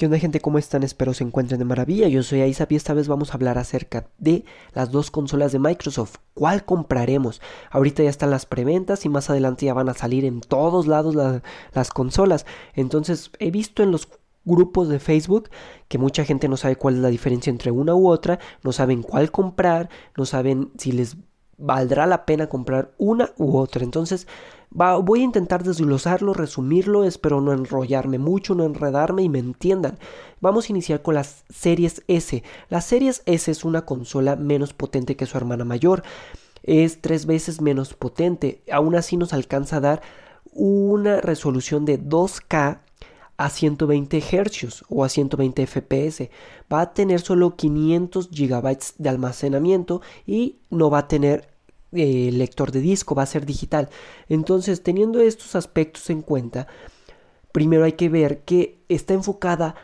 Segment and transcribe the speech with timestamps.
[0.00, 0.40] ¿Qué onda gente?
[0.40, 0.82] ¿Cómo están?
[0.82, 2.08] Espero se encuentren de maravilla.
[2.08, 5.58] Yo soy Aizap y esta vez vamos a hablar acerca de las dos consolas de
[5.58, 6.16] Microsoft.
[6.32, 7.42] ¿Cuál compraremos?
[7.70, 11.42] Ahorita ya están las preventas y más adelante ya van a salir en todos lados
[11.74, 12.46] las consolas.
[12.72, 14.08] Entonces he visto en los
[14.46, 15.50] grupos de Facebook
[15.86, 19.02] que mucha gente no sabe cuál es la diferencia entre una u otra, no saben
[19.02, 21.18] cuál comprar, no saben si les
[21.58, 23.84] valdrá la pena comprar una u otra.
[23.84, 24.26] Entonces
[24.70, 29.98] voy a intentar desglosarlo, resumirlo, espero no enrollarme mucho, no enredarme y me entiendan.
[30.40, 32.42] Vamos a iniciar con las series S.
[32.68, 36.02] La series S es una consola menos potente que su hermana mayor.
[36.62, 38.62] Es tres veces menos potente.
[38.70, 40.02] Aún así nos alcanza a dar
[40.52, 42.80] una resolución de 2K
[43.36, 46.30] a 120 Hz o a 120 FPS.
[46.72, 51.49] Va a tener solo 500 GB de almacenamiento y no va a tener
[51.92, 53.88] eh, lector de disco, va a ser digital.
[54.28, 56.66] Entonces, teniendo estos aspectos en cuenta,
[57.52, 59.74] primero hay que ver que está enfocada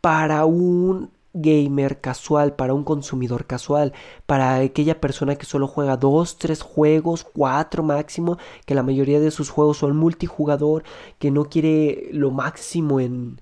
[0.00, 3.92] para un gamer casual, para un consumidor casual,
[4.26, 9.30] para aquella persona que solo juega dos, tres juegos, cuatro máximo, que la mayoría de
[9.30, 10.84] sus juegos son multijugador,
[11.18, 13.40] que no quiere lo máximo en,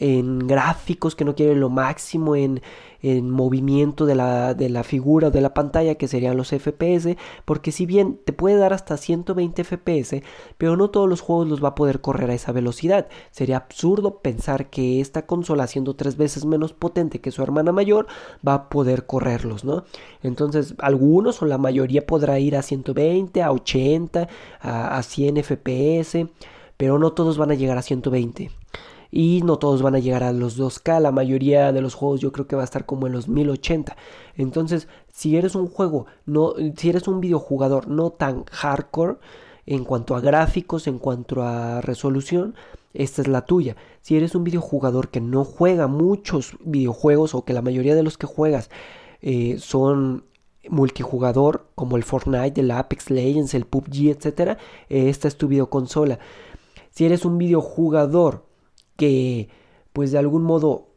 [0.00, 2.62] en gráficos, que no quiere lo máximo en,
[3.02, 7.16] en movimiento de la, de la figura o de la pantalla, que serían los FPS,
[7.44, 10.22] porque si bien te puede dar hasta 120 FPS,
[10.56, 13.08] pero no todos los juegos los va a poder correr a esa velocidad.
[13.30, 18.06] Sería absurdo pensar que esta consola, siendo tres veces menos potente que su hermana mayor,
[18.46, 19.84] va a poder correrlos, ¿no?
[20.22, 24.28] Entonces, algunos o la mayoría podrá ir a 120, a 80,
[24.60, 26.26] a, a 100 FPS,
[26.78, 28.50] pero no todos van a llegar a 120
[29.10, 32.32] y no todos van a llegar a los 2K, la mayoría de los juegos yo
[32.32, 33.96] creo que va a estar como en los 1080.
[34.36, 39.18] Entonces, si eres un juego, no, si eres un videojugador no tan hardcore
[39.66, 42.54] en cuanto a gráficos, en cuanto a resolución,
[42.94, 43.76] esta es la tuya.
[44.00, 48.18] Si eres un videojugador que no juega muchos videojuegos o que la mayoría de los
[48.18, 48.70] que juegas
[49.22, 50.24] eh, son
[50.68, 54.58] multijugador como el Fortnite, el Apex Legends, el PUBG, etc.
[54.88, 56.18] esta es tu videoconsola.
[56.90, 58.44] Si eres un videojugador
[59.00, 59.48] que
[59.94, 60.88] pues de algún modo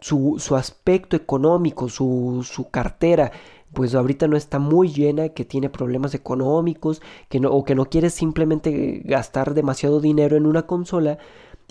[0.00, 3.30] su, aspecto económico, su, su, cartera,
[3.74, 7.84] pues ahorita no está muy llena, que tiene problemas económicos, que no, o que no
[7.90, 11.18] quieres simplemente gastar demasiado dinero en una consola,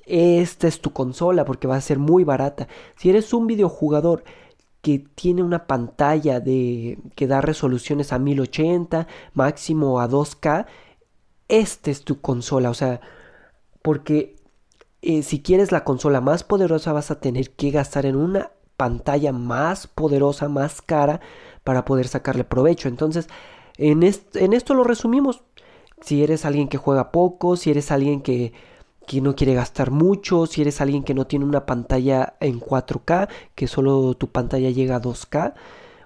[0.05, 2.67] esta es tu consola porque va a ser muy barata.
[2.95, 4.23] Si eres un videojugador
[4.83, 10.67] que tiene una pantalla de que da resoluciones a 1080, máximo a 2K,
[11.47, 13.01] esta es tu consola, o sea,
[13.81, 14.40] porque
[15.01, 19.31] eh, si quieres la consola más poderosa vas a tener que gastar en una pantalla
[19.31, 21.21] más poderosa, más cara
[21.63, 22.87] para poder sacarle provecho.
[22.87, 23.27] Entonces,
[23.77, 25.43] en, esto lo resumimos.
[26.01, 28.53] Si eres alguien que juega poco, si eres alguien que,
[29.07, 33.29] que no quiere gastar mucho, si eres alguien que no tiene una pantalla en 4K,
[33.55, 35.53] que solo tu pantalla llega a 2K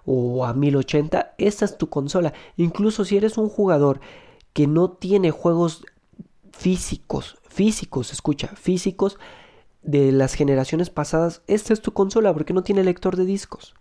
[0.05, 2.33] o a 1080, esta es tu consola.
[2.57, 3.99] Incluso si eres un jugador
[4.53, 5.85] que no tiene juegos
[6.51, 9.17] físicos, físicos, escucha, físicos
[9.81, 13.75] de las generaciones pasadas, esta es tu consola porque no tiene lector de discos.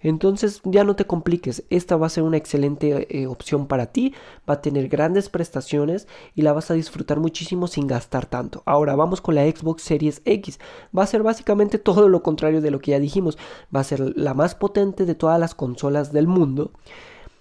[0.00, 4.14] Entonces ya no te compliques, esta va a ser una excelente eh, opción para ti,
[4.48, 8.62] va a tener grandes prestaciones y la vas a disfrutar muchísimo sin gastar tanto.
[8.66, 10.58] Ahora vamos con la Xbox Series X,
[10.96, 13.38] va a ser básicamente todo lo contrario de lo que ya dijimos,
[13.74, 16.72] va a ser la más potente de todas las consolas del mundo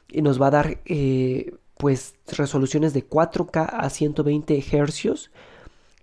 [0.08, 5.32] y nos va a dar eh, pues resoluciones de 4K a 120 Hz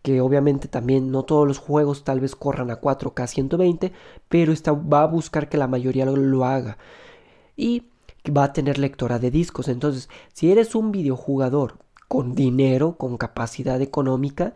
[0.07, 3.93] que obviamente también no todos los juegos tal vez corran a 4K 120,
[4.29, 6.79] pero esta va a buscar que la mayoría lo, haga.
[7.57, 7.89] Y
[8.25, 9.67] va a tener lectora de discos.
[9.67, 14.55] Entonces, si eres un videojugador con dinero, con capacidad económica,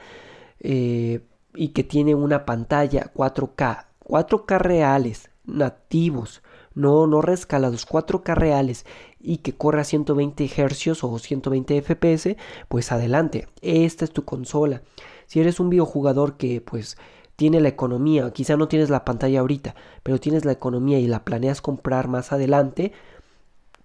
[0.60, 1.22] eh,
[1.56, 6.42] y que tiene una pantalla 4K, 4K reales, nativos,
[6.76, 8.86] no, no rescalados, 4K reales
[9.18, 12.36] y que corre a 120 Hz o 120 FPS,
[12.68, 14.82] pues adelante, esta es tu consola.
[15.30, 16.96] Si eres un videojugador que pues
[17.36, 21.24] tiene la economía, quizá no tienes la pantalla ahorita, pero tienes la economía y la
[21.24, 22.90] planeas comprar más adelante,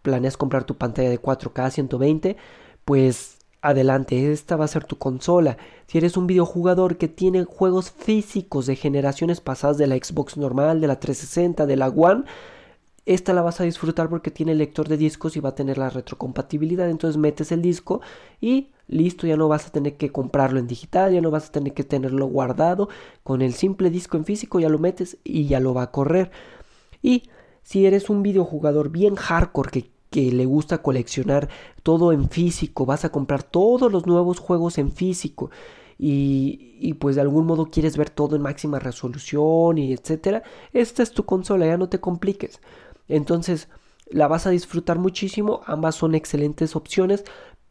[0.01, 2.35] planeas comprar tu pantalla de 4K 120,
[2.83, 5.57] pues adelante, esta va a ser tu consola.
[5.85, 10.81] Si eres un videojugador que tiene juegos físicos de generaciones pasadas de la Xbox normal,
[10.81, 12.23] de la 360, de la One,
[13.05, 15.91] esta la vas a disfrutar porque tiene lector de discos y va a tener la
[15.91, 16.89] retrocompatibilidad.
[16.89, 18.01] Entonces metes el disco
[18.41, 21.51] y listo, ya no vas a tener que comprarlo en digital, ya no vas a
[21.51, 22.89] tener que tenerlo guardado.
[23.23, 26.31] Con el simple disco en físico ya lo metes y ya lo va a correr.
[27.01, 27.23] Y
[27.63, 31.49] si eres un videojugador bien hardcore que, que le gusta coleccionar
[31.83, 35.49] todo en físico, vas a comprar todos los nuevos juegos en físico
[35.97, 40.43] y, y, pues de algún modo quieres ver todo en máxima resolución y etcétera,
[40.73, 42.59] esta es tu consola, ya no te compliques.
[43.07, 43.69] Entonces
[44.09, 47.23] la vas a disfrutar muchísimo, ambas son excelentes opciones,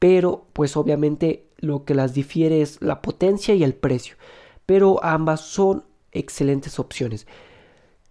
[0.04, 4.16] pero pues obviamente lo que las difiere es la potencia y el precio,
[4.66, 7.26] pero ambas son excelentes opciones.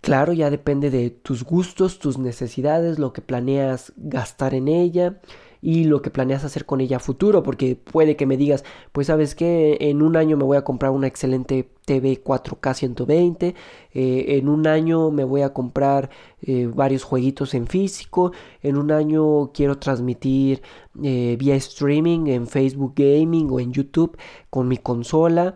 [0.02, 5.22] Claro, ya depende de tus gustos, tus necesidades, lo que planeas gastar en ella
[5.64, 9.08] y lo que planeas hacer con ella a futuro, porque puede que me digas, pues
[9.08, 13.56] sabes que en un año me voy a comprar una excelente TV 4K 120,
[13.94, 16.10] eh, en un año me voy a comprar
[16.42, 20.62] eh, varios jueguitos en físico, en un año quiero transmitir
[21.02, 24.18] eh, vía streaming en Facebook Gaming o en YouTube
[24.50, 25.56] con mi consola.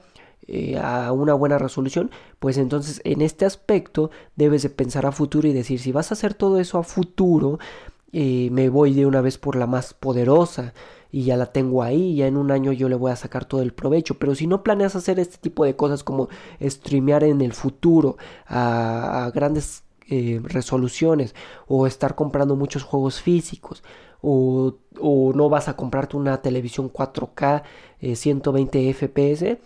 [0.81, 2.09] a una buena resolución,
[2.39, 6.13] pues entonces en este aspecto debes de pensar a futuro y decir si vas a
[6.13, 7.59] hacer todo eso a futuro,
[8.11, 10.73] me voy de una vez por la más poderosa
[11.11, 13.61] y ya la tengo ahí, ya en un año yo le voy a sacar todo
[13.61, 14.15] el provecho.
[14.19, 16.29] Pero si no planeas hacer este tipo de cosas como
[16.61, 18.17] streamear en el futuro
[18.47, 21.35] a, grandes eh, resoluciones
[21.67, 23.83] o estar comprando muchos juegos físicos
[24.21, 27.63] o, o, no vas a comprarte una televisión 4K
[28.15, 29.57] 120 FPS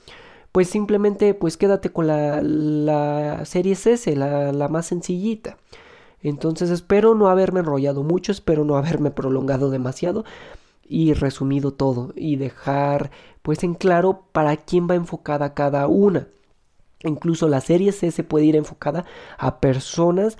[0.51, 5.57] pues simplemente pues quédate con la, la serie S, la, la más sencillita.
[6.23, 10.23] Entonces espero no haberme enrollado mucho, espero no haberme prolongado demasiado
[10.83, 16.27] y resumido todo y dejar pues en claro para quién va enfocada cada una.
[17.03, 19.05] Incluso la serie C se puede ir enfocada
[19.37, 20.37] a personas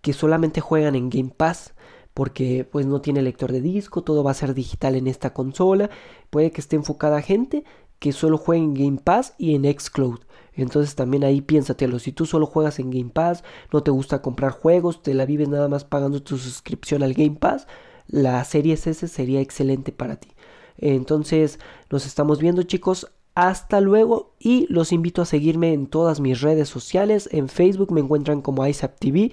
[0.00, 1.74] que solamente juegan en Game Pass
[2.14, 5.90] porque pues no tiene lector de disco, todo va a ser digital en esta consola,
[6.30, 7.64] puede que esté enfocada a gente
[7.98, 10.20] que solo juegue en Game Pass y en Xcloud.
[10.58, 11.98] Entonces también ahí piénsatelo.
[11.98, 15.48] Si tú solo juegas en Game Pass, no te gusta comprar juegos, te la vives
[15.48, 17.66] nada más pagando tu suscripción al Game Pass,
[18.08, 20.28] la serie S sería excelente para ti.
[20.78, 21.58] Entonces
[21.90, 23.10] nos estamos viendo chicos.
[23.34, 27.28] Hasta luego y los invito a seguirme en todas mis redes sociales.
[27.30, 29.30] En Facebook me encuentran como ISAP TV,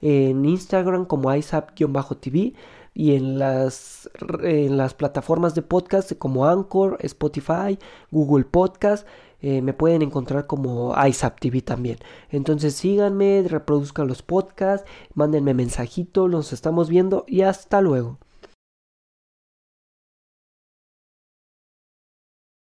[0.00, 2.54] en Instagram como ISAP-TV
[2.94, 4.10] y en las,
[4.42, 7.78] en las plataformas de podcast como Anchor, Spotify,
[8.10, 9.06] Google Podcast.
[9.46, 11.98] Eh, me pueden encontrar como ISAP TV también.
[12.30, 18.16] Entonces síganme, reproduzcan los podcasts, mándenme mensajito, los estamos viendo y hasta luego.